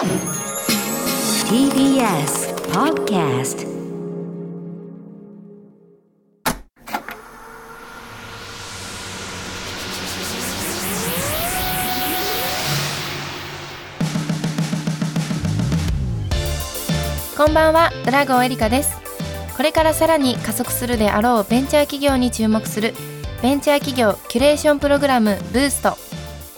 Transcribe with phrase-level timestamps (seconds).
[0.00, 0.08] TBS
[2.72, 3.68] Podcast
[17.36, 18.96] こんばんは、ドラゴンエリカです。
[19.54, 22.94] これからさらに加速するであろうベンチャー企業に注目する
[23.42, 25.98] ベンチャー企業キュレーションプログラムブースト。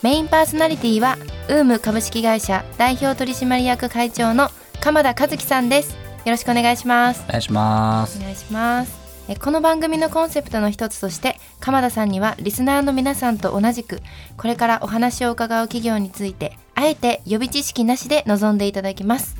[0.01, 1.17] メインパーソナリティは
[1.49, 4.49] ウーム株式会社代表取締役会長の
[4.79, 5.91] 鎌田和樹さんです。
[5.91, 7.23] よろしくお願いします。
[7.27, 9.03] お願いしますお願いします。
[9.27, 14.01] えこの番組のコンセプトの一つとして鎌田さんにはリスナーの皆さんと同じく
[14.37, 19.37] これからお話を伺う企業についてあえて予備知識なしで臨んでいただきます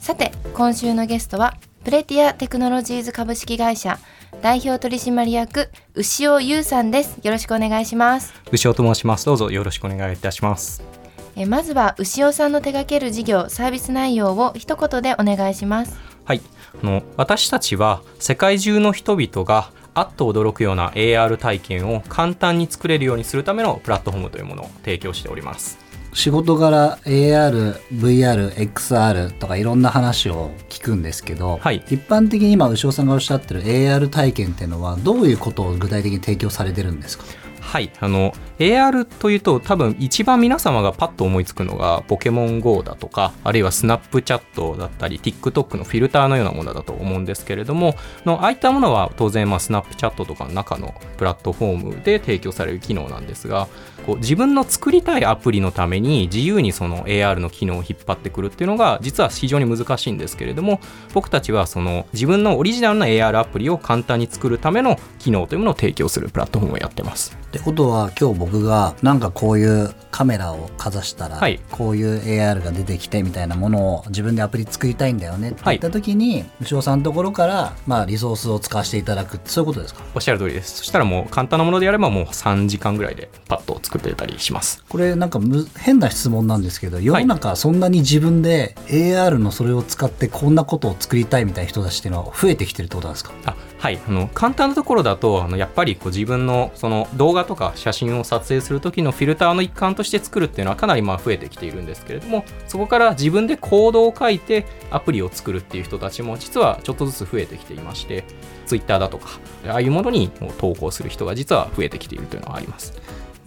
[0.00, 3.98] さて今週のゲストはプレティアテクノロジーズ株式会社
[4.40, 10.97] 代表取締役牛尾優さんですよろしくお願いします牛尾と申しますどうぞよろしくお願いいたします
[11.36, 15.96] えまずは牛尾さんの手掛ける事業サービス内容を一言でお願いします。
[16.24, 16.40] はい。
[16.82, 25.78] あの私たちは世界中の人々があっと驚くような AR 体験を簡単に作れるようにするためのプラットフォームというものを提供しております。
[26.14, 31.82] 仕事柄 AR、VR、XR とかいろんな話を聞くんですけど、はい。
[31.88, 37.24] 一般的に今牛尾さんがおっしゃってる AR 体験っていうのはどういうことを具体的に提供されてるんですか？
[37.68, 53.68] はいあの AR というと多分一番皆様がパッと思いつくのがポケモン GO だとかあるいはスナップチャットだったり TikTok のフィルターのようなものだと思うんですけれどものああいったものは当然まあスナップチャットとかの中のプラットフォームで提供される機能なんですが
[54.06, 60.80] こう自分の作りたいアプリのために自由にその AR の機能を引っ張ってくるっていうのが実は非常に難しいんですけれども
[61.12, 67.36] 僕たちはその自分のオリジナルな AR アプリを簡単に作るための機能というものを提供するプラットフォームをやってます。
[67.58, 71.60] ってことは今日僕がなんかこういうカメラをかざしたら、はい。
[71.70, 80.02] こういう AR が出てきてみたいなものを自分でアプリ作りたいんだよねって言った時に、牛尾さんのところから、まあ、リソースを使わせていただくそういうことですか？
[80.16, 80.78] おっしゃる通りです。
[80.78, 84.82] そしたらもう簡単なものでやればもう3時間ぐらいでパッと作ってたりします。
[84.88, 93.32] これなんかむ変な質問なんですけど世の中そんなに自分で AR のそれを使ってこんなことを作りたいみたいな人たちっていうのは増えてきてるってことなんですか？
[93.44, 108.24] あはい、あの簡単なところだとあのやっぱりこう自分のその動画とか写真を撮影する時のフィルターの一環としてして作るっていうのはかなりまあ増えてきているんですけれどもそこから自分でコードを書いてアプリを作るっていう人たちも実はちょっとずつ増えてきていまして
[108.66, 109.38] Twitter だとか
[109.68, 112.94] ああいうものに投稿する人が実は増えてきているというのはあります。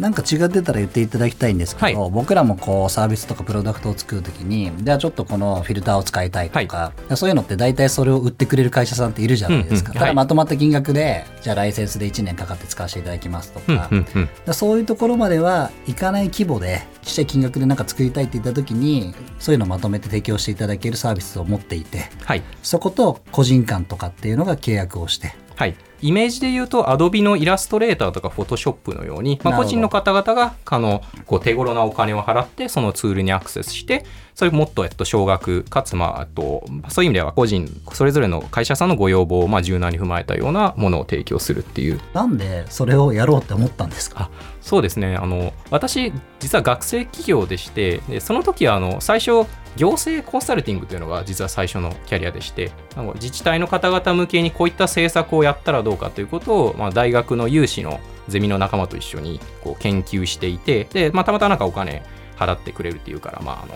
[0.01, 14.29] なんか違ってたら言っていただきたいんですけど、は僕らもこうサービスとかプロダクトを作るときにじゃあちょっとこのフィルターを使いたいとか、そういうのって大体それを売ってくれる会社さんっているじゃないですか、うんうんただまとまった金額でじゃあライセンスで1年かかって使わせていただきますとうんか、うんうん。
[14.45, 22.41] だそういうところまではいかない規模でちっちゃい金額でなんか作りたいって言った時にそういうのをまとめて提供していただけるサービスを持っていてはい。
[22.63, 42.01] そこと個人間とかっていうのが契約をしてはい、イメージで言うと Adobe のイラストレーターとか Photoshop のように、まあ、個人の方々があのこう手頃なお金を払ってそのツールにアクセスしてそれもっと、えっと、少額かつ、まあ、あとそういう意味では個人それぞれの会社さんのご要望をまあ柔軟に踏まえたようなものを提供するっていう。
[42.15, 44.21] なんでそれをやろうって思ったんですか？
[44.21, 44.29] あ
[44.61, 45.15] そうですね。
[45.15, 49.45] あの私実は学生企業でしてでその時はあの最初
[49.77, 52.71] 行政コンサルティングというのが実は最初のキャリアでして
[53.15, 62.03] 自治体の方々向けにこういった政策をやったらどうかということを、まあ、大学の有志のゼミの仲間と一緒にこう研究していてで、まあ、たまたまなんかお金
[62.37, 63.73] 払ってくれるっていうから、まあ、あの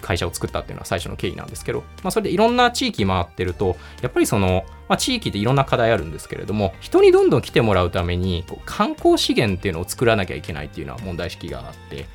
[0.00, 12.06] 会社を作ったっていうのは最初の経緯なんですけど、まあ、それでいろんな地域回ってるとやっぱりその、まあ、地域でいろんな課題あるんですけれども人にどんどん来てもらうために観光資源っていうのを作らなきゃいけないっていうのは問題意識があって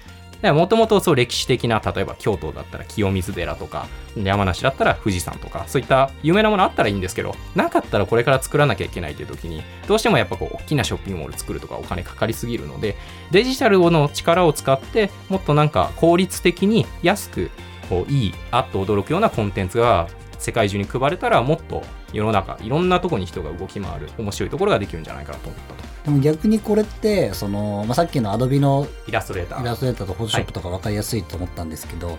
[0.51, 12.95] もともとそう歴史的な例えば京都だったら清水寺とか山梨だったら富士山とかそういった有名なものあったらいいんですけどなかったらこれから作らなきゃいけないという時にどうしてもやっぱこう大きなショッピングモール作るとかお金かかりすぎるので
[13.31, 17.49] デジタルの力を使ってもっとなんか効率的に安く
[17.89, 20.07] こういいあっと驚くようなコンテンツが
[20.39, 25.92] 世界中に配れたらもっと世の中いろんなとこに人が動き回る面白いところができるんじゃないかなと思ったと。
[26.03, 29.61] でも逆にこれってその、まあ、さっきのアドビのイラストレーター。
[29.61, 32.17] イラストレーターとフォトショップとか分かりやすいと思ったんですけど、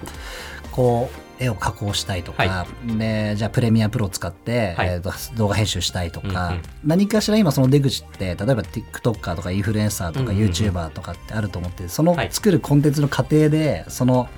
[0.73, 4.89] こう絵を加工したいとか、はでじゃあプレミアプロを使って、はい。
[4.89, 6.63] えーと動画編集したいとか、うんうん。
[6.85, 10.49] 何かしら今その出口って例えば TikToker とかインフルエンサーとかうんうんうん。
[10.49, 12.33] YouTuber とかってあると思ってそのはい。
[12.33, 14.29] 作るコンテンツの過程でその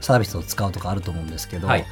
[0.00, 1.84] サービスを使うとかあると思うんですけど、はい。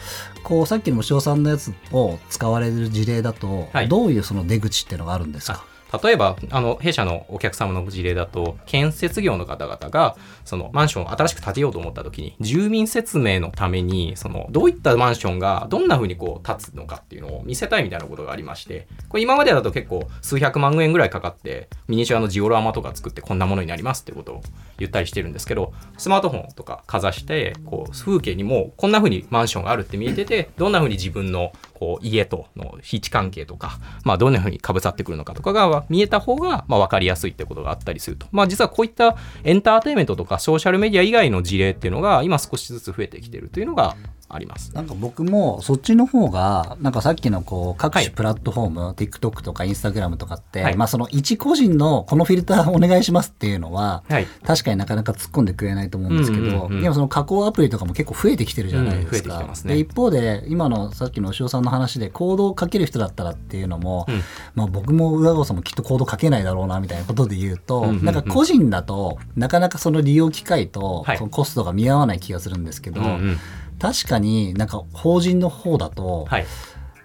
[0.43, 3.89] こうさっきの虫尾さんのやつを使われる事例だと、はい。
[3.89, 5.65] どういうその出口っていうのがあるんですか？
[6.03, 24.43] 例えばあの弊社のお客様の事例だと建設業の方々がそのマンションを新しく建てようと思った時に住民説明のためにそのどういったマンションがどんな風にこう建つのかっていうのを見せたいみたいなことがありましてこれ今までだと結構数百万円ぐらいかかってミニチュアのジオラマとか作ってこんなものになりますってことを
[24.79, 43.95] 言ったりしてるんですけどスマートフォンとかかざしてこう風景にもこんな風にマンションがあるって見えててどんな風に自分のこう家との位置関係とか、まあ、どんな風にかぶさってくるのかとかが見えた方がまあ分かりやすいってことがあったりすると、まあ、実はこういったエンターテインメントとかソーシャルメディア以外の事例っていうのが今少しずつ増えてきてるというのが
[44.29, 44.75] あります。
[44.75, 48.05] なんか僕もそっちの方がなんかさっきのこう各はい。
[48.05, 50.77] 種プラットフォーム、TikTok とか Instagram とかって、はい。
[50.77, 54.27] まあその一個人のこのフィルターお願いしますっていうのは、はい。
[54.45, 59.39] 確かになかなか突っ込んでくれないと思うんですけど、でもその加工アプリとかも結構増えてきてるじゃないですか。
[59.39, 59.75] うんすね。
[59.75, 64.21] で一方で今のさっきの牛尾さんの話でコードをかける人だったらっていうのも、うん。
[64.55, 71.19] まあ僕も上郷さんもきっとコードかけないだろうなみたいなことで言うと、なんか個人だとなかなかその利用機会とはい。
[71.19, 73.39] そのコストが見合わない気がするんですけど、うんうん
[73.79, 76.47] 確かになんか法人の方だと、はい。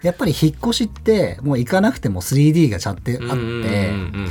[0.02, 3.44] やっぱり引っ越しってもう行かなくても 3D がちゃってあって、うんうんう
[4.24, 4.28] ん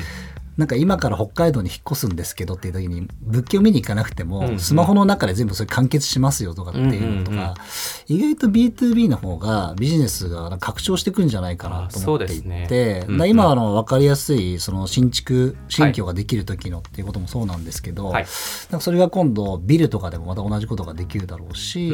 [0.58, 7.56] なんか今から北海道に引っ越すんですけどっていう時に物件を見に行かなくても、スマホの中で全部それ完結しますよとかっていうのとか、
[8.08, 18.26] 意外と B2B の方がビジネスが拡張していくんじゃないかなと思っていて、今あの分かりやすいその新築新居ができる時のっていうこともそうなんですけど、はい。
[18.70, 21.92] なんかそれが今度ビルとかでもまた同じことができるだろうし、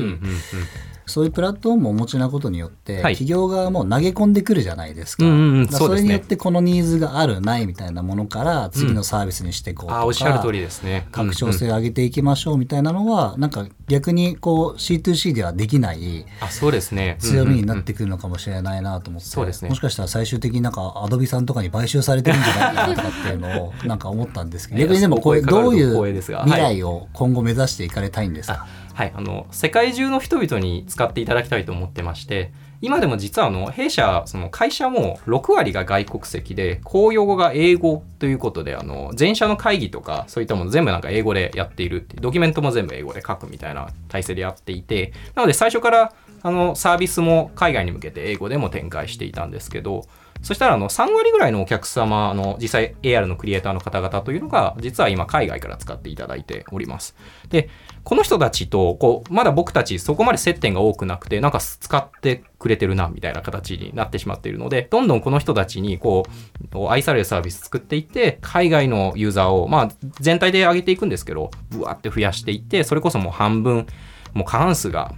[1.05, 3.13] そういうプラットフォームをお持ちなことによって、はい。
[3.13, 5.23] 企業側も投げ込んでくるじゃないですか。
[5.71, 11.07] それによってこのニーズがあるないみたいなものから次のサービスにしていこうとか、あーおっしゃる通りですね。
[11.11, 17.15] 拡張性を上げていきましょうみたいなのは、なんか逆にこう C2C ではできないあそうですね。
[17.19, 19.69] 強みになっうんてくるのかもしれないなと思って、そうですね。
[19.69, 32.51] もしかしたら最終的になんかアドビさんとかに買収されてるんじゃないかなとかっていうのを なんか思ったんですけど逆にでもこれどういう未来を今後目指していかれたいんですか、はい、あの世界中の人々に使っていただきたいと思ってまして
[32.81, 41.97] 今でも実はあの弊社その会社も6割が外国籍で公用語が英語ということであの全社の会議とかそういったもの全部なんか英語でやっている。
[41.97, 46.13] ってドキュメントも全部英語で書くみたいな体制でやっていてなので最初から
[46.43, 50.05] あのサービスも海外に向けて英語でも展開していたんですけど
[50.41, 57.15] そしたらあの3割ぐらいのお客様の実際 AR のクリエイターの方々というのが実は今海外から使っていただいております。
[57.49, 57.69] で
[58.03, 66.25] この人たちとこうまだ僕たちそこまで接点が多くなくてなんか使ってくれてるなみたいな形になってしまっているのでどんどんこの人たちにこ
[66.73, 69.89] う愛されるサービス作っていって海外のユーザーをまあ
[70.21, 73.87] 全体で上げていくんですけどぶわって増やしていってそれこそもう半分
[74.33, 75.13] もう過半数が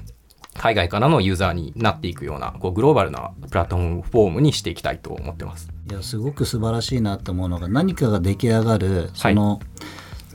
[0.60, 5.70] 海外からのユーザーになっていくようなこうグローバルなプラットフォームにしていきたいと思ってます。
[5.90, 9.62] いやすごく素晴らしいなと思うのが何かが出来上がるその、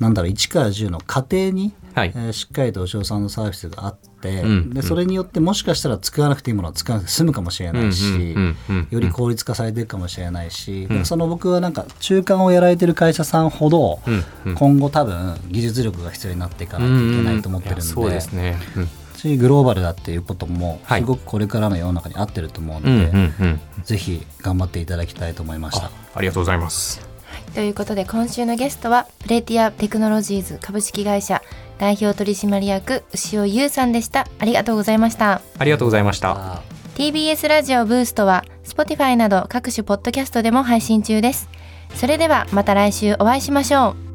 [0.01, 2.13] なんだろう1から10の過程に、はい。
[2.17, 8.89] えーしっかりとお嬢さんのサービスがあって、うんでそれによってもしかしたら使わなくていいものは使わなくて済むかもしれないし、うんうんうんうん。
[8.91, 14.55] より効率化されていくかもしれないし、その僕はなんか中間をやられてる会社さんほど、うんうん。
[14.55, 18.59] 今後多分技術力が必要になっていかないといけないと思ってるんで、そうですね。
[18.77, 18.89] うん
[19.29, 23.61] しグローバルだっていうこともはいすごくこれからの世の中に合ってると思うので、うんうんうん。
[23.83, 25.91] ぜひ頑張っていただきたいと思いましたあ。
[26.15, 27.07] ありがとうございます。
[27.55, 31.43] ということで今週のゲストはプレティアテクノロジーズ株式会社
[31.79, 36.57] 代表取締役牛尾優さんでしたありがとうございましたありがとうございました。
[36.57, 36.63] あ
[36.97, 41.49] TBS ラジオブーストは Spotify など各種ポッドキャストでも配信中です
[41.97, 44.14] それではまた来週お会いしましょう